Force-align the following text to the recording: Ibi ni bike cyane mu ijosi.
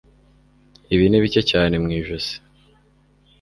Ibi 0.93 1.05
ni 1.09 1.19
bike 1.23 1.41
cyane 1.51 1.75
mu 1.83 1.87
ijosi. 1.99 2.35